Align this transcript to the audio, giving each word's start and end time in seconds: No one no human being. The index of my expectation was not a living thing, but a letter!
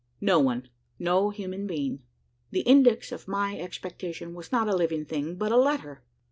No 0.19 0.39
one 0.39 0.67
no 0.97 1.29
human 1.29 1.67
being. 1.67 2.01
The 2.49 2.61
index 2.61 3.11
of 3.11 3.27
my 3.27 3.59
expectation 3.59 4.33
was 4.33 4.51
not 4.51 4.67
a 4.67 4.75
living 4.75 5.05
thing, 5.05 5.35
but 5.35 5.51
a 5.51 5.57
letter! 5.57 6.01